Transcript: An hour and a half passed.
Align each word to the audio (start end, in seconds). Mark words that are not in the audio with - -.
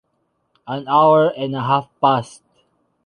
An 0.65 0.87
hour 0.87 1.27
and 1.37 1.55
a 1.55 1.61
half 1.61 1.87
passed. 2.01 2.41